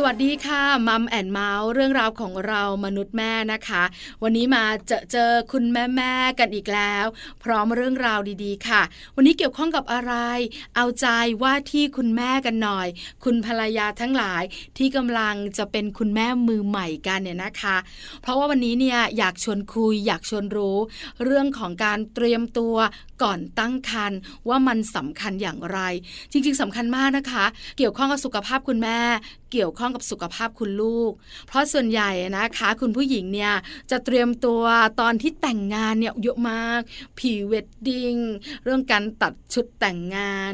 [0.00, 3.82] สวัสดีค่ะมัมแอนเมาส์เรื่องราวของเรามนุษย์แม่นะคะ
[4.22, 7.06] วันนี้มาเจอเจอคุณแม่แม่กันอีกแล้ว
[7.42, 8.82] พร้อมเรื่องราวดีๆ ค่ะ
[9.16, 10.14] วันนี้เกี่ยวข้องกับอะไร
[10.76, 11.06] เอาใจ
[11.42, 12.88] ว่าที่คุณแม่กันหน่อย
[13.24, 14.42] คุณภรรยาทั้งหลาย
[14.78, 17.76] ที่กำลังจะเป็นคุณแม่มือใหม่กันเนี่ยนะคะ
[18.22, 20.76] เพราะว่าวันนี้เนี่ยอยากชวนคุย อยากชวนรู้
[21.24, 22.76] เรื่องของการเตรียมตัว
[23.22, 25.78] ก่อนตั้งครรภ์ว่ามันสำคัญอย่างไร
[26.32, 27.44] จริง ๆสำคัญมากนะคะ
[27.78, 28.98] เกี่ยวข้องกับสุขภาพคุณแม่
[29.52, 31.12] เกี่ยวข้องกับสุขภาพคุณลูก
[31.48, 33.52] เพราะส่วนใหญ่นะคะ คุณผู้หญิงเนี่ย
[33.90, 34.62] จะเตรียมตัว
[35.00, 36.80] ตอนที่แต่งงานเนี่ยเยอะมาก
[37.18, 38.14] ผีเวดดิ้ง
[38.64, 40.52] เรื่องการตัดชุดแต่งงาน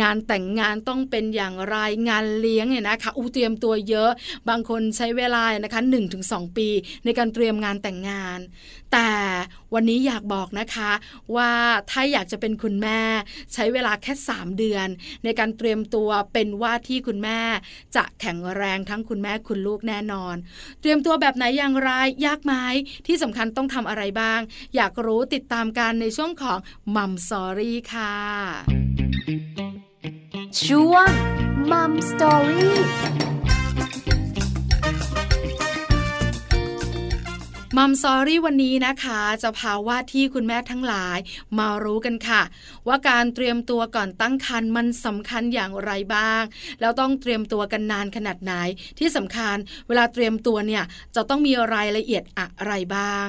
[0.00, 1.76] งานแต่งงานต้องเป็นอย่างไร
[2.08, 4.10] งานเลี้ยงเนี่ยนะคะอู้เตรียมตัวเยอะ
[4.48, 5.82] บางคนใช้เวลานะคะ
[6.18, 6.68] 1-2 ปี
[7.04, 8.38] ในการเตรียมงานแต่งงาน
[8.94, 9.14] แต่
[9.74, 10.90] วันนี้อยากบอกนะคะ
[11.36, 11.52] ว่า
[11.90, 13.00] ถ้าอยากจะเป็นคุณแม่
[13.52, 14.88] ใช้เวลาแค่ 3 เดือน
[15.24, 17.40] ในการเตรียมตัวเป็นว่าที่คุณแม่
[17.96, 20.36] จะแข็งแรงทั้งคุณแม่คุณลูกแน่นอน
[20.80, 21.90] เตรียมตัวแบบไหนอย่างไร
[22.26, 22.54] ยากไหม
[23.06, 24.40] ที่สำคัญต้องทำอะไรบ้าง
[24.76, 26.58] อยากรู้ติดตามกันในช่วงของ
[26.96, 28.14] มัมสอรี่ค่ะ
[30.64, 31.10] ช่วง
[31.70, 33.13] มัมสอรี่
[37.78, 41.18] มัมซอรี่วันนี้นะคะ จะพาว่าที่คุณแม่ทั้งหลาย
[41.58, 42.42] มารู้กันค่ะ
[42.88, 46.42] ว่าการเตรียมตัวก่อนตั้งครรภ์มันสำคัญอย่างไรบ้าง
[46.80, 48.52] แล้วต้องเตรียมตัวกันนานขนาดไหน
[48.98, 49.56] ที่สำคัญ
[49.88, 50.84] เวลาเตรียมตัวเนี่ย
[51.16, 53.26] จะต้องมีรายละเอียดอะไรบ้าง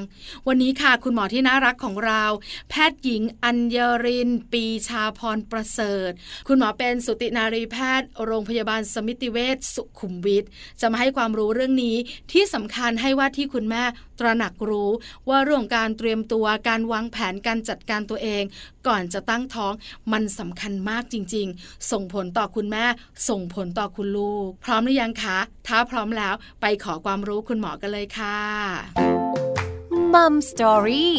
[0.47, 2.23] วันนี้ค่ะคุณหมอที่น่ารักของเรา
[2.69, 6.11] แพทย์หญิงอัญญริน ปีชาพรประเสริฐ
[6.47, 10.43] คุณหมอเป็นสุตินารีแพทย์ โรงพยาบาลสมิติเวชสุขุมวิท
[10.81, 11.95] จะมาให้ความรู้เรื่องนี้
[12.31, 13.83] ที่สำคัญให้ว่าที่คุณแม่
[14.19, 14.91] ตระหนักรู้
[15.29, 18.43] ว่าเรื่องการเตรียมตัวการวางแผนการจัดการตัวเอง
[18.87, 19.73] ก่อนจะตั้งท้อง
[20.11, 22.85] มันสำคัญมากจริง ๆ ส่งผลต่อคุณแม่
[23.29, 28.39] ส่งผลต่อคุณลูก พร้อมหรือยังคะ ถ้าพร้อมแล้วไปขอความรู้คุณหมอกันเลยค่ะ
[30.13, 31.15] มัมสตอรี่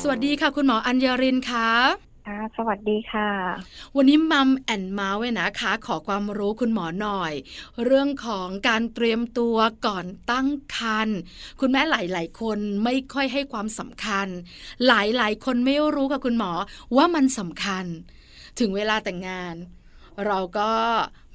[0.00, 2.05] สวัสดีค่ะ คุณหมออัญญรินค่ะ
[2.56, 3.30] สวัสดีค่ะ
[3.96, 7.32] วันนี้มัมแอนเมาส์นะคะ ขอความรู้คุณหมอหน่อย
[7.84, 9.56] เรื่องของการเตรียมตัว
[9.86, 11.18] ก่อนตั้งครรภ์
[11.60, 14.26] คุณแม่หลาย ๆ คนไม่ค่อยให้ความสำคัญ
[14.86, 16.52] หลาย ๆ คนไม่รู้กับคุณหมอ
[16.96, 17.84] ว่ามันสำคัญ
[18.58, 19.54] ถึงเวลาแต่งงาน
[20.26, 20.70] เราก็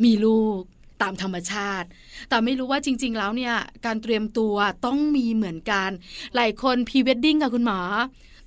[0.03, 0.59] มีลูก
[1.01, 1.87] ตามธรรมชาติ
[2.29, 5.89] แต่ไม่รู้ว่าจริง ๆ แล้วเนี่ย การเตรียมตัวต้องมีเหมือนกัน
[6.35, 7.79] หลายคนพรีเวดดิ้งกับคุณหมอ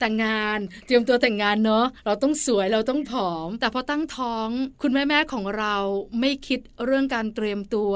[0.00, 4.48] แต่งงาน เตรียมตัวแต่งงานเนอะเราต้องสวยเราต้องผอม แต่พอตั้งท้อง
[4.82, 5.74] คุณแม่แม่ของเรา
[6.20, 7.92] ไม่คิดเรื่องการเตรียมตัว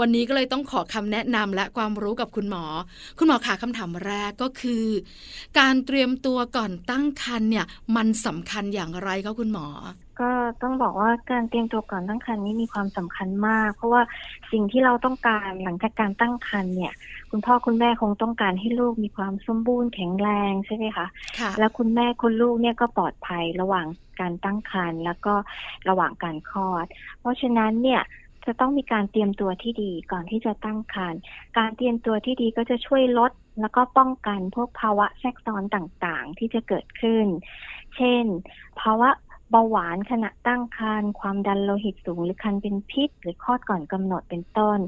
[0.00, 2.64] วันนี้ก็เลยต้องขอคำแนะนำและความรู้กับคุณหมอ
[3.18, 4.86] คุณหมอขาคำถามแรกก็คือ
[5.58, 7.66] การเตรียมตัวก่อนตั้งครรภ์เนี่ย
[7.96, 9.66] มันสำคัญอย่างไรคะคุณหมอ
[10.20, 10.30] ก็
[10.62, 14.02] ต้องบอกว่าการเตรียมตัวก่อนตั้งครรภ์นี้มีความสำคัญมาก เพราะว่า
[14.52, 16.92] สิ่งที่เราต้องการหลังจากการตั้งครรภ์เนี่ย
[17.30, 21.06] คุณพ่อคุณแม่คงต้องการให้ลูกมีความสมบูรณ์แข็งแรงใช่ไหมคะ
[21.38, 23.86] คะแล้วคุณแม่คุณลูกเนี่ยก็ปลอดภัยระหว่าง
[24.20, 25.34] การตั้งครรภ์แล้วก็
[25.88, 26.86] ระหว่างการคลอด
[27.20, 28.02] เพราะฉะนั้นเนี่ย
[28.46, 31.20] จะต้องมีการเตรียมตัวที่ดีก่อนที่จะตั้งครรภ์
[31.58, 37.26] การเตรียมตัวที่ดีก็จะช่วยลดแล้วก็ป้องกันพวกภาวะแทรกซ้อนต่างๆ ที่จะเกิดขึ้น
[37.96, 38.24] เช่น
[38.80, 39.10] ภาวะ
[39.50, 44.78] เบาหวานขณะตั้งครรภ์ความดันโลหิตสูง หรือคันเป็นพิษ หรือคลอดก่อนกำหนดเป็นต้น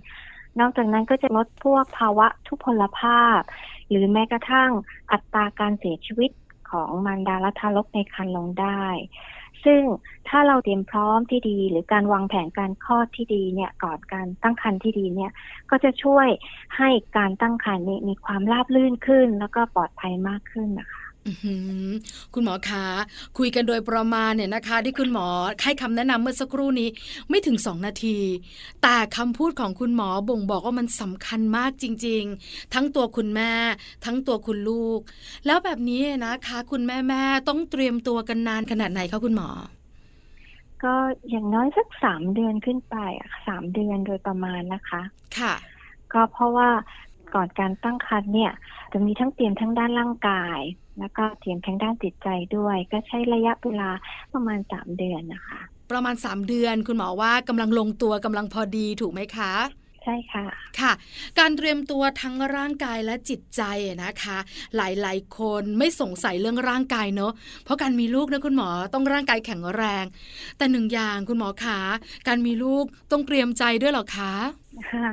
[0.60, 3.40] นอกจากนั้นก็จะลดพวกภาวะทุพพลภาพ
[3.88, 4.70] หรือแม้กระทั่ง
[5.12, 6.30] อัตราการเสียชีวิต
[6.70, 8.84] ของมารดาและทารกในครรภ์ลงได้
[9.64, 9.82] ซึ่ง
[10.28, 15.30] ถ้าเราเตรียมพร้อมที่ดี หรือการวางแผนการคลอดที่ดีเนี่ยก่อนการตั้งครรภ์ที่ดีเนี่ย
[15.70, 16.28] ก็จะช่วย
[16.76, 20.99] ให้การตั้งครรภ์นี้มีความราบรื่นขึ้น แล้วก็ปลอดภัยมากขึ้นนะคะ
[22.34, 22.86] คุณหมอคะ
[23.38, 25.26] คุยกันโดยประมาณเนี่ยนะคะ ที่คุณหมอ
[25.62, 26.88] ให้คำแนะนำเมื่อสักครู่นี้
[27.28, 28.18] ไม่ถึงสองนาที
[28.82, 33.52] แต่คำพูดของคุณหมอบ่งบอกว่ามันสำคัญมากจริง ๆ ทั้งตัวคุณแม่
[34.04, 35.00] ทั้งตัวคุณลูก
[35.46, 39.48] แล้วแบบนี้นะคะ คุณแม่แม่ต้องเตรียมตัวกันนานขนาดไหนคะคุณหมอ
[40.82, 40.94] ก็
[41.30, 42.96] อย่างน้อยสักสามเดือนขึ้นไป
[43.46, 45.02] สามเดือนโดยประมาณนะคะ
[45.38, 45.54] ค่ะ
[46.12, 46.68] ก็เพราะว่า
[47.34, 48.52] ก่อนการตั้งครรภ์เนี่ย
[48.92, 50.58] จะมีทั้งเตรียมทั้งด้านร่างกาย
[51.00, 53.90] แล้วก็เตรียมทั้งด้านจิตใจด้วย ก็ใช้ระยะเวลา
[54.32, 55.60] ประมาณสามเดือนนะคะ
[55.90, 59.54] ประมาณสามเดือนคุณหมอว่ากำลังลงตัวกำลังพอดีถูกไหมคะ
[60.04, 60.46] ใช่ค่ะ
[60.80, 60.92] ค่ะ
[61.38, 63.62] การเตรียมตัวทั้งร่างกายและจิตใจ
[64.04, 64.38] นะคะ
[64.76, 67.32] หลายๆ คนไม่สงสัยเรื่องร่างกายเนอะ
[67.64, 70.04] เพราะการมีลูกนะคุณหมอต้องร่างกายแข็งแรง
[70.58, 71.80] แต่หนึ่งอย่างคุณหมอคะ
[72.28, 74.32] การมีลูกต้องเตรียมใจด้วยหรอคะ
[74.90, 75.06] ค่ะ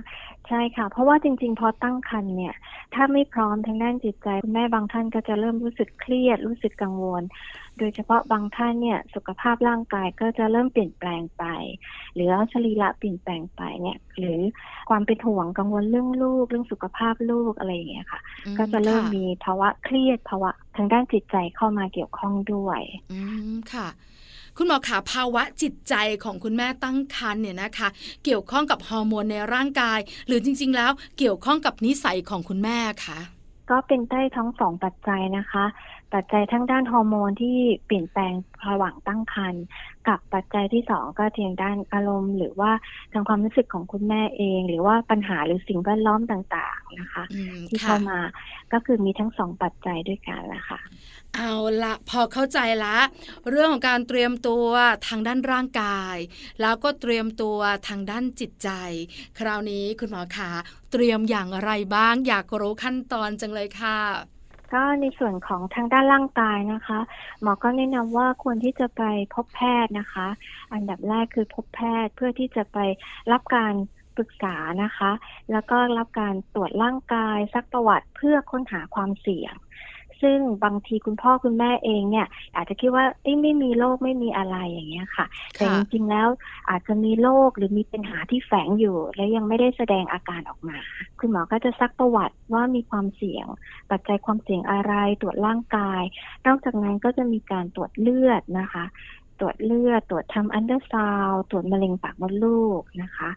[0.47, 2.53] ใช่ค่ะ เพราะว่าจริง ๆ พอตั้งครรภ์เนี่ย
[2.94, 7.23] ถ้าไม่พร้อมทางด้านจิตใจคุณแม่บางท่านก็จะเริ่มรู้สึกเครียด รู้สึกกังวล
[7.79, 11.44] โดยเฉพาะบางท่านเนี่ย สุขภาพร่างกายก็จะเริ่มเปลี่ยนแปลงไป
[12.13, 14.39] หรือสรีระเปลี่ยนแปลงไปเนี่ย หรือ
[14.89, 23.19] ความเป็นห่วงกังวลเรื่องลูก เรื่องสุขภาพลูกอะไรอย่างเงี้ยค่ะอืก็จะเริ่มค่มีภาวะเครียดภาวะทางด้านจิตใจเข้ามาเกี่ยวข้องด้วย อื
[23.51, 23.88] มค่ะ
[24.57, 25.94] คุณหมอขาภาวะจิตใจ
[26.24, 27.89] ของคุณแม่ตั้งครรภ์เนี่ยนะคะ
[28.25, 33.19] เกี่ยวข้องกับฮอร์โมนในร่างกาย หรือจริง ๆ แล้วเกี่ยวข้องกับนิสัยของคุณแม่คะ
[33.69, 35.65] ก็เป็นได้ทั้งสองปัจจัยนะคะ
[36.13, 38.33] ปัจจัยทั้งด้านฮอร์โมนที่เปลี่ยนแปลง
[38.69, 39.63] ระหว่างตั้งครรภ์
[40.07, 42.71] กับปัจจัยที่สองก็ทางด้านอารมณ์ หรือว่า
[43.13, 48.19] ทางความรู้สึกของคุณแม่เอง หรือว่าปัญหาหรือสิ่งแวดล้อมต่างๆนะคะอืมที่ค่ะเข้ามา
[48.74, 50.80] ก็คือมีทั้งสองปัจจัยด้วยกันแหละค่ะ
[51.36, 52.98] เอาละพอเข้าใจละ
[53.50, 54.68] เรื่องของการเตรียมตัว
[55.07, 56.15] ทางด้านร่างกาย
[56.62, 57.57] แล้วก็เตรียมตัว
[57.88, 58.69] ทางด้านจิตใจ
[59.39, 60.50] คราวนี้คุณหมอขา
[60.92, 64.00] เตรียมอย่างไรบ้าง อยากรู้ขั้นตอนจังเลยค่ะ
[64.73, 66.99] ก็ในส่วนของทางด้านร่างกายนะคะ
[67.41, 69.03] หมอก็แนะนำว่าควรที่จะไป
[69.33, 70.27] พบแพทย์นะคะ
[70.73, 72.77] อันดับแรกคือพบแพทย์เพื่อที่จะไป
[73.31, 73.73] รับการ
[74.17, 75.11] ปรึกษานะคะ
[75.51, 79.53] แล้วก็รับการตรวจร่างกายซักประวัติเพื่อค้นหาความเสี่ยง
[80.21, 86.27] ซึ่งบางทีคุณพ่อคุณแม่เองเนี่ย อาจจะคิดว่าเอ้ยไม่มีโรคไม่มีอะไรอย่างเงี้ยค่ะ แต่จริงๆแล้ว
[86.69, 90.77] อาจจะมีโรคหรือมีปัญหาที่แฝงอยู่ และยังไม่ได้แสดงอาการออกมา
[91.19, 93.45] คุณหมอก็จะซักประวัติว่ามีความเสี่ยง
[93.91, 96.03] ปัจจัยความเสี่ยงอะไรตรวจร่างกาย
[96.47, 98.85] นอกจากนั้นก็จะมีการตรวจเลือดนะคะ
[99.39, 103.29] ตรวจเลือดตรวจทำอัลตราซาวด์ตรวจมะเร็งปากมดลูกนะคะ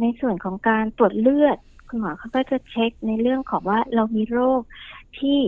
[0.00, 1.58] ในส่วนของการตรวจเลือด
[1.88, 4.60] คุณหมอเขาก็จะเช็คในเรื่องของว่าเรามีโรค
[5.18, 5.38] ที่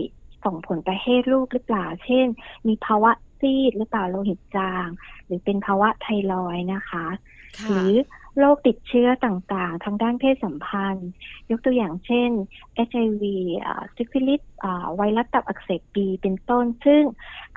[0.45, 2.25] ส่งผลประเทศลูกหรือเปล่า เช่น
[2.67, 4.87] มีภาวะซีดหรือเปล่าโลหิตจาง
[5.25, 7.05] หรือเป็นภาวะไทรอยด์นะคะ
[7.59, 7.93] คะหรือ
[8.39, 11.09] โรคติดเชื้อต่างๆ ทางด้านเพศสัมพันธ์
[11.49, 12.29] ยกตัวอย่างเช่น
[12.87, 13.23] HIV
[13.95, 14.41] ซิฟิลิส
[14.95, 17.03] ไวรัสตับอักเสบบีเป็นต้น ซึ่ง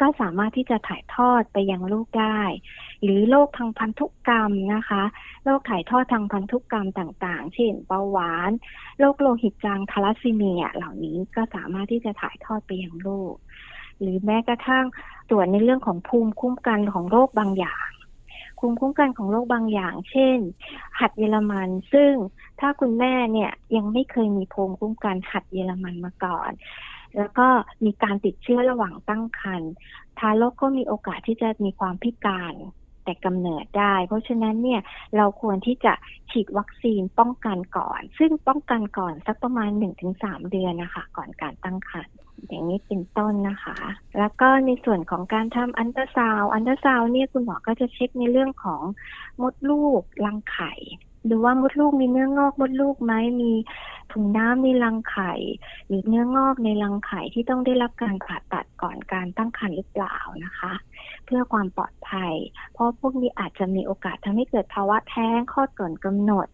[0.00, 2.40] ก็สามารถที่จะถ่ายทอดไปยังลูกได้
[3.02, 5.02] หรือโรคทางพันธุกรรมนะคะ
[5.44, 8.50] โรคถ่ายทอดทางพันธุกรรมต่างๆ เช่นเบาหวาน
[8.98, 13.34] โรคโลหิตจางทาลัสซีเมีย เหล่านี้ก็สามารถที่จะถ่ายทอดไปยังลูก
[14.00, 14.84] หรือแม้กระทั่ง
[15.28, 17.88] ตรวจในเรื่องของภูมิคุ้มกันของโรคบางอย่าง
[18.58, 20.38] ภูมิคุ้มกันของโรคบางอย่าง เช่น
[20.98, 22.12] หัดเยอรมัน ซึ่ง
[22.60, 26.50] ถ้าคุณแม่เนี่ยยังไม่เคยมีภูมิคุ้มกันหัดเยอรมันมาก่อน
[27.16, 27.46] แล้วก็
[27.84, 29.72] มีการติดเชื้อระหว่างตั้งครรภ์
[30.18, 32.54] ทารกก็มีโอกาสที่จะมีความพิการ
[33.08, 34.80] แต่กำเนิดได้ เพราะฉะนั้นเนี่ย
[35.16, 35.92] เราควรที่จะ
[36.30, 39.70] ฉีดวัคซีนป้องกันก่อน ซึ่งป้องกันก่อนสักประมาณ
[40.10, 42.14] 1-3 เดือนนะคะ ก่อนการตั้งครรภ์
[42.48, 43.76] อย่างนี้เป็นต้นนะคะ
[44.18, 48.82] แล้วก็ในส่วนของการทำอันตราซาวอันตราซาวเนี่ยคุณหมอก็จะเช็คในเรื่องของ
[49.42, 50.74] มดลูกรังไข่
[51.28, 53.52] ดูว่ามดลูกมีเนื้องอกมดลูกไหมมี
[54.12, 55.32] ถุงน้ำในรังไข่
[55.86, 60.72] หรือเนื้องอกในรังไข่ที่ต้องได้รับการผ่าตัด ก่อนการตั้งครรภ์หรือเปล่านะคะ
[61.24, 62.34] เพื่อความปลอดภัย
[62.72, 66.46] เพราะพวกนี้อาจจะมีโอกาสทำให้เกิดภาวะแท้งคลอดก่อนกำหนด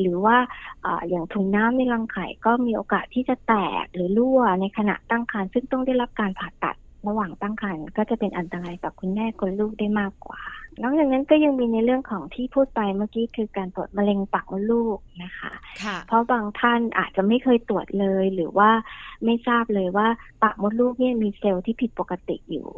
[0.00, 0.36] หรือว่า
[0.84, 6.76] ออย่างถุงน้ำในรังไข่ก็มีโอกาสที่จะแตกหรือรั่วในขณะตั้งครรภ์ซึ่งต้องได้รับการผ่าตัด
[7.08, 10.42] ระหว่างตั้งครรภ์ก็จะเป็นอันตรายกับคุณแม่คนลูกได้มากกว่า
[10.82, 15.52] นอกจากนั้นก็ยังมีในเรื่องของที่พูดไปเมื่อกี้คือการตรวจมะเร็งปากมดลูกนะคะ
[15.82, 18.70] คะเพราะบางท่านอาจจะไม่เคยตรวจเลยหรือว่า
[19.24, 20.08] ไม่ทราบเลยว่า
[20.42, 22.68] ปากมดลูกเนี่ยมีเซลล์ที่ผิดปกติอยู่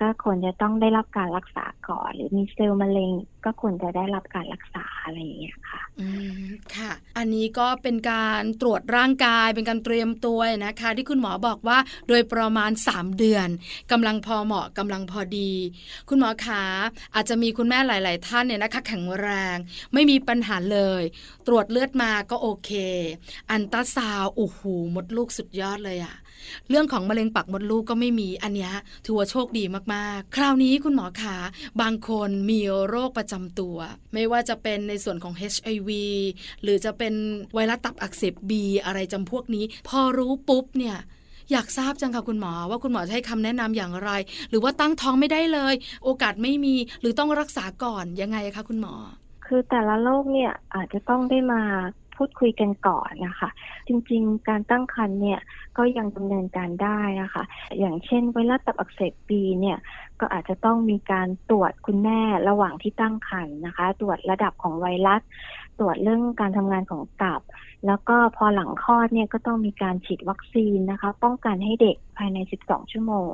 [0.00, 3.10] ก็ควรจะต้องได้รับการรักษาก่อน หรือมีเซลล์มะเร็ง
[3.44, 6.08] ก็ควรจะได้รับการรักษาอะไรอย่างเงี้ยค่ะ อื
[6.42, 11.78] มค่ะ อันนี้ก็เป็นการตรวจร่างกาย เป็นการเตรียมตัวนะคะ ที่คุณหมอบอกว่า
[12.08, 13.48] โดยประมาณ 3 เดือน
[13.92, 15.52] กำลังพอเหมาะกำลังพอดี
[16.08, 16.62] คุณหมอขา
[17.14, 19.56] อาจจะมีคุณแม่หลาย ๆ ท่านเนี่ยนะคะ แข็งแรง
[19.94, 21.02] ไม่มีปัญหาเลย
[21.46, 22.70] ตรวจเลือดมาก็โอเค
[23.50, 24.60] อันตราซาวโอ้โห
[24.94, 26.16] มดลูกสุดยอดเลยอะ
[26.68, 28.70] เรื่องของมะเร็งปากมดลูกก็ไม่มีอันนี้
[29.04, 29.64] ถือว่าโชคดี
[29.94, 31.36] มากๆ คราวนี้คุณหมอขา
[31.80, 33.76] บางคนมีโรคประจำตัว
[34.14, 35.90] ไม่ว่าจะเป็นในส่วนของ HIV
[36.62, 37.14] หรือจะเป็น
[37.54, 40.96] ไวรัสตับอักเสบบีอะไรจำพวกนี้ พอรู้ปุ๊บเนี่ย
[41.52, 44.10] อยากทราบจังค่ะคุณหมอว่าคุณหมอจะให้คำแนะนำอย่างไร
[44.50, 48.94] หรือว่าตั้งท้องไม่ได้เลย โอกาสไม่มีหรือต้องรักษาก่อนยังไงคะคุณหมอ
[49.46, 51.62] คือแต่ละโรคเนี่ยอาจจะต้องได้มา
[52.18, 53.48] พูดคุยกันก่อนนะคะ
[53.88, 55.40] จริงๆ การตั้งครรภ์เนี่ย
[55.78, 57.42] ก็ยังดำเนินการได้นะคะ
[57.78, 59.78] อย่างเช่นไวรัสตับอักเสบบีเนี่ย
[60.20, 65.22] ก็อาจจะต้องมีการตรวจคุณแม่ระหว่างที่ตั้งครรภ์นะคะ ตรวจระดับของไวรัส
[65.78, 67.40] ตรวจเรื่องการทำงานของตับ
[67.86, 73.32] แล้วก็พอหลังคลอดเนี่ยก็ต้องมีการฉีดวัคซีนนะคะ ป้องกันให้เด็กภายใน 12 ชั่วโมง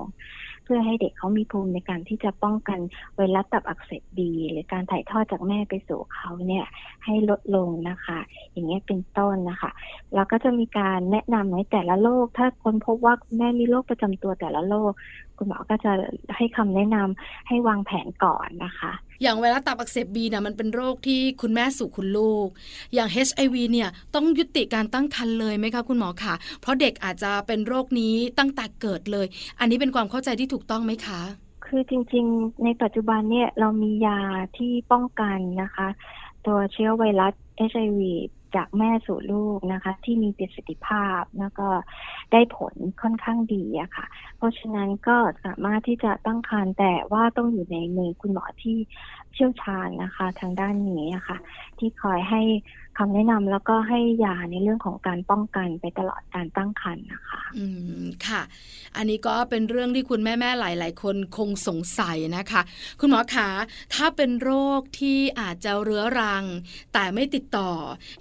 [0.64, 2.78] เพื่อให้เด็กเขามีภูมิในการที่จะป้องกัน
[3.16, 6.66] ไวรัสตับอักเสบบีหรือการถ่ายทอดจากแม่ไปสู่เขาเนี่ย
[7.04, 8.18] ให้ลดลงนะคะ
[8.52, 9.70] อย่างเงี้ยเป็นต้นนะคะ
[10.14, 14.92] แล้วก็จะมีการแนะนำในแต่ละโรคถ้าคนพบว่าแม่มีโรคประจำตัวแต่ละโรค
[15.36, 15.92] คุณหมอก็จะ
[16.36, 18.92] ให้คำแนะนำให้วางแผนก่อนนะคะ
[19.22, 22.48] อย่างเวลาตับอักเสบบีเนี่ยมันเป็นโรคที่คุณแม่สู่คุณลูก
[22.94, 29.26] อย่าง HIV เนี่ยต้องยุติการตั้งครรภ์เลยไหมคะคุณหมอคะ เพราะเด็กอาจจะเป็นโรคนี้ตั้งแต่เกิดเลย
[29.60, 31.20] อันนี้เป็นความเข้าใจที่ถูกต้องไหมคะ
[31.66, 34.18] คือจริงๆ ในปัจจุบันเนี่ยเรามียา
[34.56, 35.88] ที่ป้องกันนะคะ
[36.46, 37.32] ตัวเชื้อไวรัส
[37.70, 38.00] HIV
[38.56, 41.68] จากแม่สู่ลูกนะคะ ที่มีประสิทธิภาพแล้วก็
[42.32, 44.06] ได้ผลค่อนข้างดีอะค่ะ
[44.36, 48.76] เพราะฉะนั้นก็สามารถที่จะตั้งครรภ์แต่ว่าต้องอยู่ในมือคุณหมอที่
[49.32, 51.38] เชี่ยวชาญนะคะ ทางด้านนี้อะค่ะ
[51.78, 52.42] ที่คอยให้
[52.98, 57.66] คำแนะนำแล้วก็ให้ยาในเรื่องของการป้องกันไปตลอดการตั้งครรภ์นะคะ อื
[58.02, 58.42] มค่ะ
[58.96, 62.62] อันนี้ก็เป็นเรื่องที่คุณแม่ๆหลาย ๆ คนคงสงสัยนะคะ
[63.00, 63.48] คุณหมอคะ
[63.94, 66.44] ถ้าเป็นโรคที่อาจจะเรื้อรัง
[66.92, 67.70] แต่ไม่ติดต่อ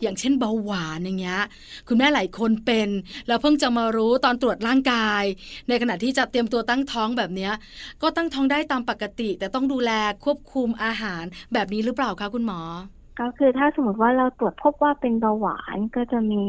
[0.01, 1.41] อย่างเช่นเบาหวานอย่างเงี้ย
[1.87, 2.89] คุณแม่หลายคนเป็น
[3.27, 5.23] แล้วเพิ่งจะมารู้ตอนตรวจร่างกาย
[5.69, 7.53] ในขณะที่จะเตรียมตัวตั้งท้องแบบเนี้ย
[8.01, 9.91] ก็ตั้งท้องได้ตามปกติ แต่ต้องดูแล
[10.25, 12.61] ควบคุมอาหารแบบนี้หรือเปล่าคะคุณหมอ
[13.19, 16.41] ก็คือถ้าสมมติว่าเราตรวจพบว่าเป็นเบาหวานก็จะมี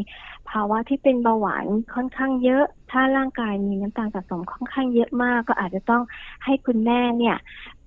[0.51, 6.03] ภาวะที่เป็นเบาหวานค่อนข้างเยอะ ถ้าร่างกายมีน้ำตาลสะสมค่อนข้างเยอะมาก ก็อาจจะต้อง
[6.45, 7.37] ให้คุณแม่เนี่ย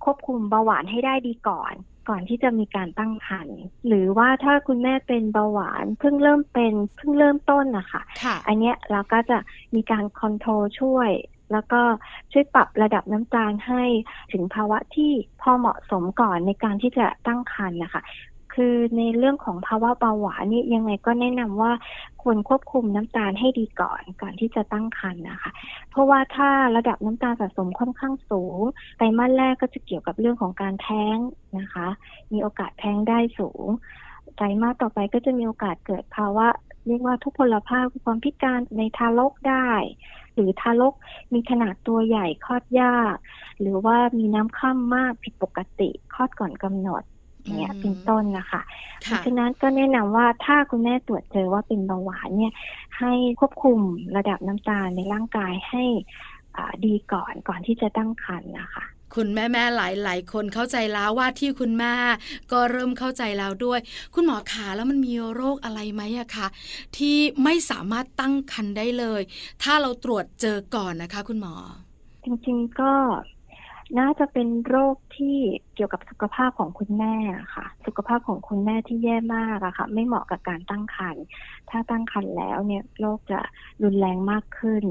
[0.04, 1.74] ควบคุมเบาหวานให้ได้ดีก่อน
[2.10, 9.38] ก่อนที่จะมีการตั้งครรภ์หรือว่าถ้าคุณแม่เป็นเบาหวานเพิ่งเริ่มเป็นเพิ่งเริ่มต้นนะคะค่ะอันเนี้ยเราก็จะ
[9.76, 11.10] มีการคอนโทรลช่วย
[11.52, 11.82] แล้วก็
[12.32, 13.84] ช่วยปรับระดับน้ำตาลให้
[14.32, 18.04] ถึงภาวะที่พอเหมาะสมก่อนในการที่จะตั้งครรภ์นะคะ
[18.58, 21.72] คือในเรื่องของภาวะเบาหวานนี่ยังไงก็แนะนำว่า
[22.22, 25.52] ควรควบคุมน้ำตาลให้ดีก่อนก่อนที่จะตั้งครรภ์นะคะ
[25.90, 28.60] เพราะว่าถ้าระดับน้ำตาลสะสมค่อนข้างสูง
[28.98, 31.18] ไตรมาสแรกก็จะเกี่ยวกับเรื่องของการแท้ง
[31.60, 31.88] นะคะ
[32.32, 33.66] มีโอกาสแท้งได้สูง
[34.36, 36.48] ไตรมาสต่อไปก็จะมีโอกาสเกิดภาวะ
[36.88, 39.70] เรียกว่าทุพพลภาพความพิการในทารกได้
[40.34, 40.94] หรือทารก
[41.34, 43.16] มีขนาดตัวใหญ่คลอดยาก
[43.60, 47.04] หรือว่ามีน้ำข้ามมากผิดปกติคลอดก่อนกำหนด
[47.56, 48.62] นี่ยอืมเป็นต้นนะคะ
[49.06, 52.54] เพค่ะราะฉะนั้นก็แนะนำว่าถ้าคุณแม่ตรวจเจอว่าเป็นเบาหวานเนี่ย
[53.00, 53.80] ให้ควบคุม
[54.18, 55.84] ระดับน้ำตาลในร่างกายให้
[56.56, 58.86] อ่าดีก่อนก่อนที่จะตั้งครรภ์นะคะ
[59.16, 61.94] คุณแม่แม่หลายหลายๆคนเข้าใจแล้วว่าที่คุณแม่
[62.52, 63.80] ก็เริ่มเข้าใจแล้วด้วย
[64.16, 66.48] คุณหมอขาแล้วมันมีโรคอะไรไหมอะคะ
[66.98, 69.22] ที่ไม่สามารถตั้งครรภ์ได้เลย
[69.64, 71.56] ถ้าเราตรวจเจอก่อนนะคะ คุณหมอ
[72.24, 72.92] จริงๆก็
[74.00, 75.38] น่าจะเป็นโรคที่
[75.76, 81.24] เกี่ยวกับสุขภาพของคุณแม่อะค่ะ สุขภาพของคุณแม่ที่แย่มากอะค่ะ ไม่เหมาะกับการตั้งครรภ์
[81.70, 83.40] ถ้าตั้งครรภ์แล้วเนี่ยโรคจะ
[83.84, 84.84] รุนแรงมากขึ้น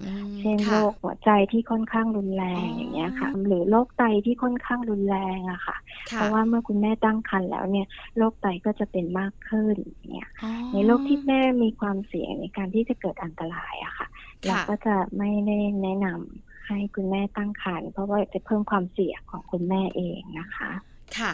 [0.00, 0.04] อื
[0.34, 5.76] มเช่นค่ะโรคหัวใจที่ค่อนข้างรุนแรงอ๋อออย่างเงี้ยค่ะ หรือโรคไตที่ค่อนข้างรุนแรงอะค่ะ
[6.10, 14.06] ค่ะ เพราะว่าเมื่อคุณแม่ตั้งครรภ์แล้วเนี่ยโรคไตก็จะเป็นมากขึ้นอย่างเนี่ยอ๋อในโรคที่แม่มีความเสี่ยงในการที่จะเกิดอันตรายอะค่ะ
[14.46, 20.70] เราค่ะก็จะไม่ได้แนะนำ ให้คุณแม่ตั้งครรภ์เพราะว่าจะเพิ่มความเสี่ยงของคุณแม่เองนะคะ
[21.18, 21.32] ค่ะ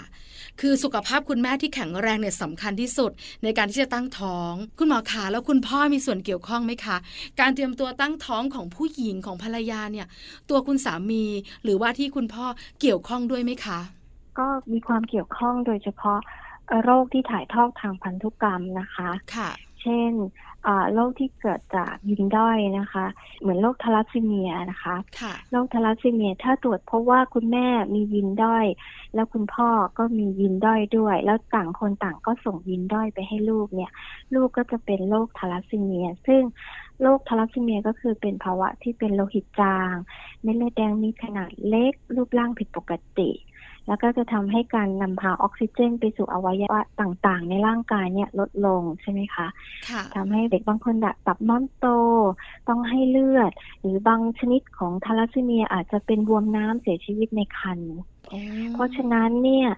[0.61, 3.11] คือสุขภาพคุณแม่ที่แข็งแรงเนี่ยสำคัญที่สุด
[3.43, 6.97] ในการที่จะตั้งท้อง คุณหมอขาแล้วคุณพ่อมีส่วนเกี่ยวข้องไหมคะ
[7.40, 10.07] การเตรียมตัวตั้งท้องของผู้หญิงของภรรยาเนี่ย
[10.50, 11.25] ตัวคุณสามี
[11.64, 12.47] หรือว่าที่คุณพ่อ
[12.81, 13.78] เกี่ยวข้องด้วยไหมคะ
[14.38, 16.19] ก็มีความเกี่ยวข้องโดยเฉพาะ
[16.66, 20.12] เอ่อโรคที่ถ่ายทอดทางพันธุกรรมนะคะ ค่ะเช่น
[20.66, 23.07] อ่าโรคที่เกิดจากยินด้อยนะคะ
[23.40, 28.66] เหมือนโรคทาลัสซีเมียนะคะค่ะโรคทาลัสซีเมีย ถ้าตรวจพบว่าคุณแม่มียินด้อย
[29.14, 33.90] แล้วคุณพ่อก็มียินด้อยด้วย แล้วต่างคนต่างก็ส่งยินด้อยไปให้ลูกเนี่ย
[34.35, 36.43] ลูกก็จะเป็นโรคทาลัสซีเมีย ซึ่ง
[37.02, 39.95] โรคทาลัสซีเมียก็คือเป็นภาวะที่เป็นโลหิตจาง
[40.43, 43.31] เม็ดเลือดแดงมีขนาดเล็ก รูปร่างผิดปกติ
[43.88, 49.47] แล้วก็จะทำให้การนำพาออกซิเจน ไปสู่อวัยวะต่างๆ ในร่างกายเนี่ยลดลงใช่ไหมคะ
[49.88, 51.87] ค่ะทำให้เด็กบางคนแบบตับม้อนโต
[52.69, 57.97] ต้องให้เลือด หรือบางชนิดของทาลัสซีเมียอาจจะเป็นบวมน้ำเสียชีวิตในครรภ์
[58.73, 59.68] เพราะฉะนั้นเนี่ย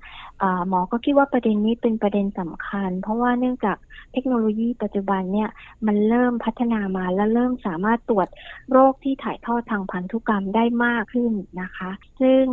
[0.69, 3.77] หมอก็คิดว่าประเด็นนี้เป็นประเด็นสำคัญ เพราะว่าเนื่องจาก
[4.13, 5.49] เทคโนโลยีปัจจุบันเนี่ย
[5.87, 8.29] มันเริ่มพัฒนามาและเริ่มสามารถตรวจ
[8.71, 11.91] โรคที่ถ่ายทอดทางพันธุกรรมได้มากขึ้นนะคะ
[12.21, 12.45] ซึ่ง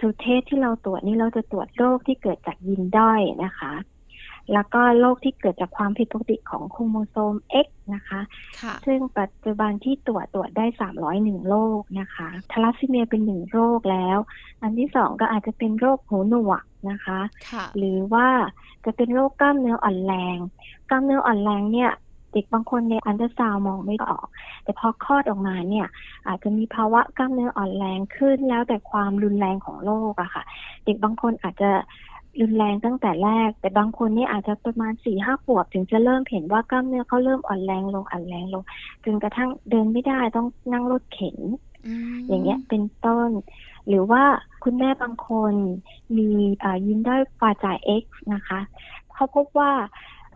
[0.00, 3.72] ตัว test ที่เราตรวจนี่เราจะตรวจโรคที่เกิดจากยีนด้อยนะคะ
[4.52, 7.34] แล้วก็โรคที่เกิดจากความผิดปกติของโครโมโซม
[7.64, 8.20] X นะคะ
[8.60, 10.66] ค่ะซึ่งปัจจุบันที่ตรวจตรวจได้
[11.06, 14.18] 301 โรคนะคะธาลัสซีเมียเป็นหนึ่งโรคแล้ว
[14.62, 18.28] อันที่สองก็อาจจะเป็นโรคหูหนวกนะคะค่ะหรือว่า
[18.84, 20.38] จะเป็นโรคกล้ามเนื้ออ่อนแรง
[20.90, 21.90] กล้ามเนื้ออ่อนแรงเนี่ย
[22.32, 24.26] เด็กบางคนในอันเดอร์ซาวมองไม่ออก
[24.64, 25.86] แต่พอคลอดออกมาเนี่ย
[26.28, 30.42] อาจจะมีภาวะกล้ามเนื้ออ่อนแรงขึ้นแล้วแต่ความรุนแรงของโรคอะค่ะ
[30.84, 31.70] เด็กบางคนอาจจะ
[32.40, 38.62] รุนแรงตั้งแต่แรก แต่บางคนนี่อาจจะประมาณสี่ห้าขวบ ถึงจะเริ่มเห็นว่ากล้ามเนื้อเขาเริ่มอ่อนแรงลงอ่อนแรงลง
[39.04, 41.38] จนกระทั่งเดินไม่ได้ต้องนั่งรถเข็น
[42.28, 43.30] อย่างเงี้ยเป็นต้น
[43.88, 44.22] หรือว่า
[44.64, 45.54] คุณแม่บางคน
[46.16, 46.28] มี
[46.86, 48.60] ยินได้ฟาจ่าย X นะคะ
[49.14, 49.72] เขาพบว่า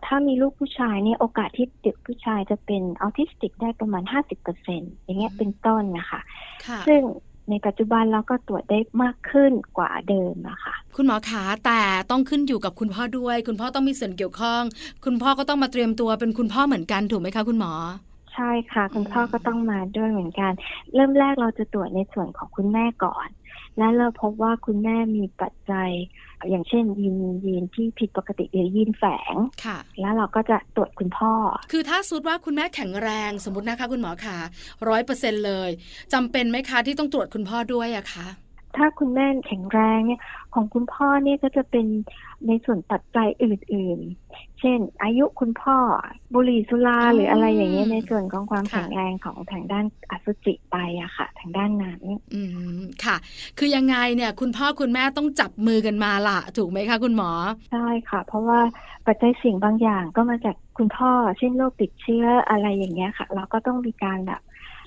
[0.05, 4.03] ถ้ามีลูกผู้ชายเนี่ยโอกาสที่เด็กผู้ชายจะเป็นออทิสติกได้ประมาณ
[4.53, 6.21] 50%อย่างเงี้ยเป็นต้นนะคะ
[6.87, 7.01] ซึ่ง
[7.49, 11.81] ในปัจจุบันเราก็ตรวจได้มากขึ้นกว่าเดิมนะคะคุณหมอคะแต่
[12.11, 14.61] ต้องขึ้นอยู่กับคุณพ่อด้วย คุณพ่อต้องมีส่วนเกี่ยวข้อง
[15.05, 17.73] คุณพ่อก็ต้องมาเตรียมตัวเป็นคุณพ่อเหมือนกันถูกไหมคะคุณหมอ
[18.33, 20.51] ใช่ค่ะ คุณพ่อก็ต้องมาด้วยเหมือนกัน
[20.93, 23.27] เริ่มแรกเราจะตรวจในส่วนของคุณแม่ก่อน
[23.77, 25.89] และเราพบว่าคุณแม่มีปัจจัย
[26.49, 31.33] อย่างเช่นยีนยีนที่ผิดปกติหรือยีนแฝงค่ะ แล้วเราก็จะตรวจคุณพ่อ
[31.71, 34.37] คือถ้าสุดว่าคุณแม่แข็งแรงสมมตินะคะ คุณหมอคะ
[34.89, 35.69] ร้อยเปอร์เซ็นเลย
[36.13, 38.27] จำเป็นไหมคะที่ต้องตรวจคุณพ่อด้วยอะคะ
[38.77, 40.21] ถ้าคุณแม่แข็งแรงเนี่ย
[40.53, 41.85] ของคุณพ่อเนี่ยก็จะเป็น
[42.47, 45.77] ในส่วนปัจจัยอื่น ๆ เช่น อายุคุณพ่อ
[46.33, 52.01] บุหรี่สุราหรืออะไรอย่างเงี้ยในส่วนของความแข็งแรงของทางด้านอสุจิไปอะค่ะ ทางด้านนั้น
[52.33, 52.41] อื
[52.77, 53.17] มค่ะ
[53.57, 57.31] คือยังไงเนี่ยคุณพ่อคุณแม่ต้องจับมือกันมาละถูกไหมคะคุณหมอ
[57.71, 58.59] ใช่ค่ะ เพราะว่า
[59.07, 64.41] ปัจจัยเสี่ยงบางอย่างก็มาจากคุณพ่อเช่นโรคติดเชื้ออะไรอย่างเงี้ยค่ะ เราก็ต้องมีการแบบ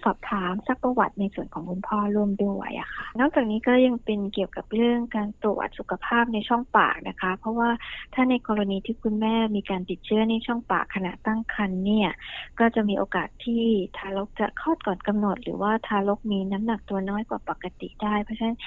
[0.04, 7.70] สอบถามซักประวัติในส่วนของคุณพ่อร่วมด้วยอะค่ะ นอกจากนี้ก็ยังเป็นเกี่ยวกับเรื่องการตรวจสุขภาพในช่องปากนะคะ เพราะว่า
[8.14, 12.10] ถ้าในกรณีที่คุณแม่มีการติดเชื้อในช่องปากขณะตั้งครรภ์เนี่ย
[12.58, 13.64] ก็จะมีโอกาสที่
[13.96, 18.58] ทารกจะคลอดก่อนกำหนด หรือว่าทารกมีน้ำหนักตัวน้อยกว่าปกติได้ เพราะฉะนั้น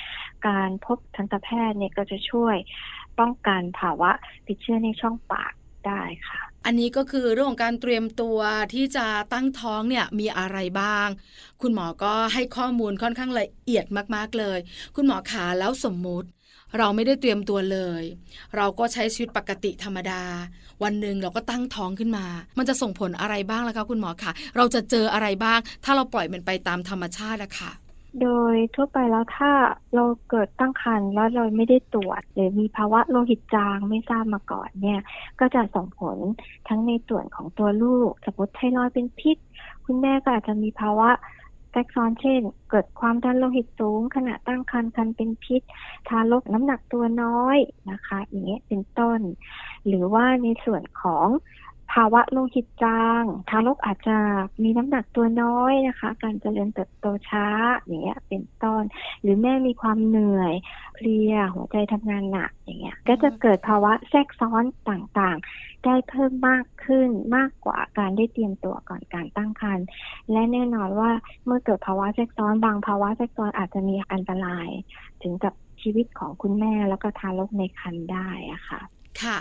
[0.48, 2.56] การพบทันตแพทย์เนี่ยก็จะช่วย
[3.20, 4.12] ป้องกันภาวะ
[4.48, 5.54] ติดเชื้อในช่องปาก
[5.88, 8.40] ได้ค่ะ อันนี้ก็คือเรื่องของการเตรียมตัว
[8.74, 11.08] ที่จะตั้งท้องเนี่ยมีอะไรบ้าง
[11.62, 14.60] คุณหมอก็ให้ข้อมูลค่อนข้างละเอียดมากๆเลย
[14.96, 16.28] คุณหมอขาแล้วสมมุติ
[16.78, 18.04] เราไม่ได้เตรียมตัวเลย
[18.56, 20.24] เราก็ใช้ชีวิตปกติธรรมดา
[20.84, 22.26] วันหนึ่งเราก็ตั้งท้องขึ้นมา
[22.58, 27.72] มันจะส่งผลอะไรบ้างล่ะคะคุณหมอคะเราจะเจออะไรบ้าง ถ้าเราปล่อยมันไปตามธรรมชาติอะค่ะ
[28.22, 29.52] โดยทั่วไปแล้วถ้า
[29.96, 35.02] เราเกิดตั้งครรภ์แล้วเราไม่ได้ตรวจ หรือมีภาวะโลหิตจางไม่ทราบมาก่อนเนี่ย
[35.40, 36.18] ก็จะส่งผล
[36.68, 39.38] ทั้งในส่วนของตัวลูก สมมติไทรอยเป็นพิษ
[39.86, 41.10] คุณแม่ก็อาจจะมีภาวะ
[41.72, 45.62] แทรกซ้อนเช่น เกิดความดันโลหิตสูง ขณะตั้งครรภ์คันเป็นพิษ
[46.08, 47.58] ทารกน้ำหนักตัวน้อย
[47.92, 49.20] นะคะ อย่างเงี้ยเป็นต้น
[49.88, 54.18] หรือว่าในส่วนของาวะโลหิตจางทารกอาจจะ
[54.64, 57.48] มีน้ำหนักตัวน้อยนะคะ การเจริญเติบโตช้า
[57.82, 58.84] อย่างเงี้ยเป็นต้น
[59.22, 60.54] หรือแม่มีความเหนื่อย
[60.96, 69.86] เพลียหัวใจทำงานหนักอย่างเงี้ยก็จะเกิดภาวะแทรกซ้อนต่างๆ ได้เพิ่มมากขึ้นมากกว่าการได้เตรียมตัวก่อนการตั้งครรภ์
[70.32, 71.12] และแน่นอนว่า
[71.46, 74.70] เมื่อเกิดภาวะแทรกซ้อนบางภาวะแทรกซ้อนอาจจะมีอันตราย
[75.24, 78.82] ถึงกับชีวิตของคุณแม่แล้วก็ทารกในครรภ์ได้อะค่ะ
[79.24, 79.38] ค่ะ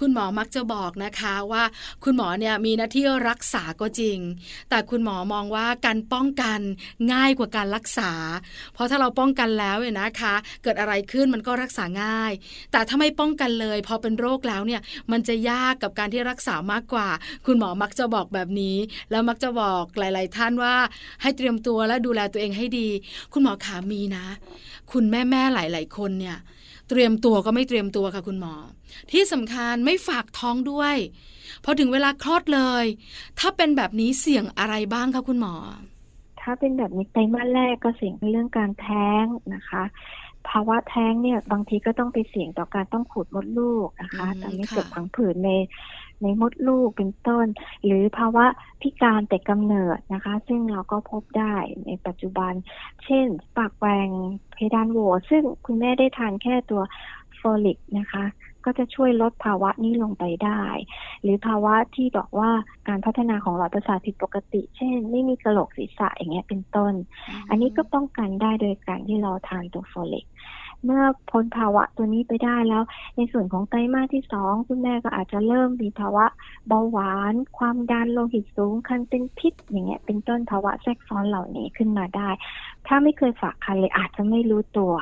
[0.00, 1.62] คุณหมอมักจะบอกนะคะว่า
[2.04, 4.18] คุณหมอเนี่ยมีหน้าที่รักษาก็จริง
[4.70, 6.60] แต่คุณหมอมองว่าการป้องกัน
[7.12, 8.12] ง่ายกว่าการรักษา
[8.74, 12.32] เพราะถ้าเราป้องกันแล้วเนี่ยนะคะ เกิดอะไรขึ้นมันก็รักษาง่าย
[12.72, 14.80] แต่ถ้าไม่ป้องกันเลย พอเป็นโรคแล้วเนี่ย
[15.12, 17.08] มันจะยากกับการที่รักษามากกว่า
[17.46, 18.76] คุณหมอมักจะบอกแบบนี้
[19.10, 20.74] แล้วมักจะบอกหลาย ๆ ท่านว่า
[21.22, 22.88] ให้เตรียมตัวและดูแลตัวเองให้ดี
[23.32, 24.26] คุณหมอขามีนะ
[24.92, 26.38] คุณแม่ ๆ หลาย ๆ คนเนี่ย
[26.90, 28.54] เตรียมตัวก็ไม่เตรียมตัวค่ะคุณหมอ
[29.10, 30.96] ที่สำคัญไม่ฝากท้องด้วย
[31.64, 32.84] พอถึงเวลาคลอดเลย
[33.38, 35.54] ถ้าเป็นแบบนี้เสี่ยงอะไรบ้างคะคุณหมอ
[36.40, 39.24] ถ้าเป็นแบบนี้ไตรมาสแรกก็เสี่ยงเรื่องการแท้ง
[39.54, 39.82] นะคะ
[40.48, 45.50] ภาวะแท้งเนี่ยบางทีก็ต้องไปเสี่ยงต่อการต้องขูดมดลูกนะคะทำให้เกิดผังผืดใน
[46.22, 47.46] ในมดลูกเป็นต้น
[47.84, 48.46] หรือภาวะ
[48.82, 51.54] พิการแต่กำเนิดนะคะ ซึ่งเราก็พบได้
[51.86, 52.52] ในปัจจุบัน
[53.04, 54.08] เช่น ปากแหวง
[54.54, 54.98] เพดานโหว
[55.30, 56.82] ซึ่งคุณแม่ได้ทานแค่ตัว
[57.36, 58.24] โฟลิกนะคะ
[58.64, 60.62] ก็จะช่วยลดภาวะนี้ลงไปได้
[61.22, 62.50] หรือภาวะที่บอกว่า
[62.88, 66.92] การพัฒนาของหลอดประสาทผิดปกติ เช่น ไม่มีกระโหลกศีรษะอย่างเงี้ยเป็นต้น
[67.48, 70.26] อันนี้ก็ป้องกันได้โดยการที่เราทานตัวโฟลิก
[70.84, 72.82] เมื่อพ้นภาวะตัวนี้ไปได้แล้ว
[73.16, 76.26] ในส่วนของไตรมาสที่สองคุณแม่ก็อาจจะเริ่มมีภาวะ
[76.68, 82.28] เบาหวาน ความดันโลหิตสูงคันเป็นพิษอย่างเงี้ยเป็นต้นภาวะแทรกซ้อนเหล่านี้ขึ้นมาได้
[82.86, 84.92] ถ้าไม่เคยฝากคันเลยอาจจะไม่รู้ตัว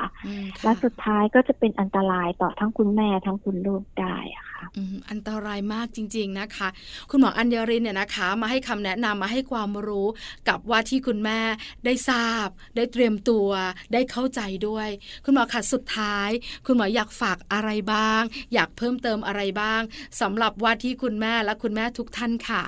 [0.63, 4.63] และสุดท้ายก็จะเป็นอันตรายต่อทั้งคุณแม่ทั้งคุณลูกได้อะค่ะ
[5.09, 6.67] อันตรายมากจริง ๆนะคะ
[7.09, 10.07] คุณหมออัญญรินเนี่ยนะคะ มาให้คำแนะนำมาให้ความรู้
[10.49, 11.39] กับว่าที่คุณแม่
[11.85, 13.49] ได้ทราบ ได้เตรียมตัว
[13.93, 14.89] ได้เข้าใจด้วย
[15.25, 16.29] คุณหมอค่ะสุดท้าย
[16.65, 18.21] คุณหมออยากฝากอะไรบ้าง
[18.53, 19.81] อยากเพิ่มเติมอะไรบ้าง
[20.21, 22.63] สำหรับว่าที่คุณแม่และคุณแม่ทุกท่านค่ะ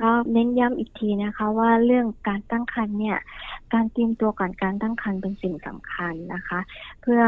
[0.00, 3.18] ก็เน้นย้ำอีกทีนะคะ ว่าเรื่องการตั้งครรภ์เนี่ย
[3.74, 6.60] การเตรียมตัวก่อนการตั้งครรภ์เป็นสิ่งสำคัญนะคะ
[7.02, 7.22] เพื่อ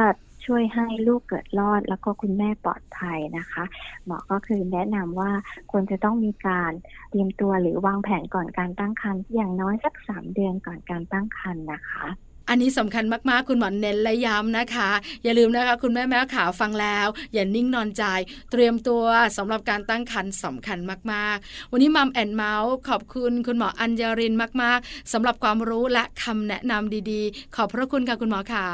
[0.44, 3.64] ช่วยให้ลูกเกิดรอดแล้วก็คุณแม่ปลอดภัยนะคะ
[4.04, 5.32] หมอก็คือแนะนำว่า
[5.70, 6.72] ควรจะต้องมีการ
[7.10, 12.06] เตรียมตัวหรือวางแผนก่อนการตั้งครรภ์อย่างน้อยสักสามเดือนก่อนการตั้งครรภ์นะคะ
[12.48, 14.90] อันนี้สำคัญมากๆ คุณหมอเน้นและย้ำนะคะ
[15.24, 18.04] อย่าลืมนะคะ คุณแม่แม่ขาฟังแล้ว อย่านิ่งนอนใจ
[18.50, 19.04] เตรียมตัว
[19.36, 20.78] สำหรับการตั้งครรภ์สำคัญ
[21.12, 28.66] มากๆ วันนี้มัมแอนเมาส์ขอบคุณคุณหมออัญญารินมากๆสำหรับความรู้และคำแนะนำดีๆ ขอบพระคุณค่ะคุณหมอขา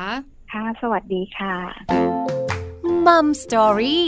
[0.52, 1.54] ค่ะ สวัสดีค่ะ
[3.06, 4.06] มัมสตอรี่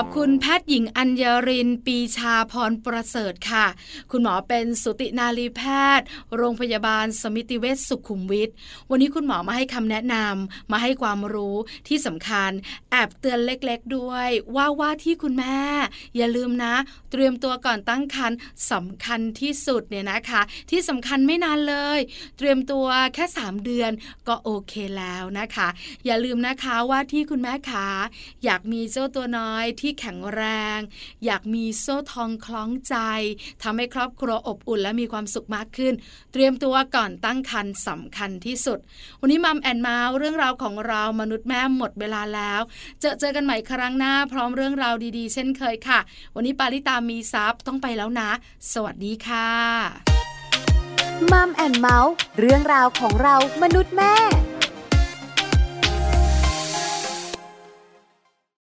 [0.00, 3.66] อบคุณแพทย์หญิงอัญญริน ปีชาพรประเสริฐค่ะ
[4.10, 5.62] คุณหมอเป็นสุตินารีแพ
[5.98, 8.50] ทย์ โรงพยาบาลสมิติเวชสุขุมวิท
[8.90, 11.56] วันนี้คุณหมอมาให้คำแนะนำมาให้ความรู้
[11.88, 12.50] ที่สำคัญ
[12.90, 15.58] แอบเตือนเล็กๆด้วย ว่าว่าที่คุณแม่
[16.16, 16.74] อย่าลืมนะ
[17.10, 18.38] เตรียมตัวก่อนตั้งครรภ์
[18.72, 21.98] สำคัญที่สุดเนี่ยนะคะ ที่สำคัญไม่นานเลย
[22.38, 23.90] เตรียมตัวแค่ 3 เดือน
[24.28, 25.68] ก็โอเคแล้วนะคะ
[26.06, 27.86] อย่าลืมนะคะว่าที่คุณแม่ขา
[28.44, 30.42] อยากมีเจ้าตัวน้อยที่แข็งแร
[30.76, 30.78] ง
[31.24, 32.96] อยากมีโซ่ทองคล้องใจ
[33.62, 35.94] ทำให้ครอบครัวอบอุ่นและมีความสุขมากขึ้น
[36.32, 38.78] เตรียมตัวก่อนตั้งครรภ์สำคัญที่สุด
[39.20, 42.60] วันนี้มัมแอนเมาส์เรื่องราวของเรามนุษย์แม่หมดเวลาแล้ว
[43.00, 46.00] เจอเจอกันใหม่ครั้งหน้าพร้อมเรื่องราวดีๆ เช่นเคยค่ะ
[46.34, 48.30] วันนี้ปาริตามีซัพ์ต้องไปแล้วนะ
[48.72, 49.48] สวัสดีค่ะ
[51.32, 54.14] มัมแอนเมาส์เรื่องราวของเรามนุษย์แม่